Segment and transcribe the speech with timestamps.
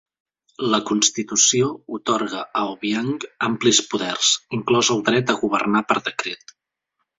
[0.75, 1.67] La constitució
[1.97, 3.13] atorga a Obiang
[3.49, 6.59] amplis poders, inclòs el dret a governar per decret.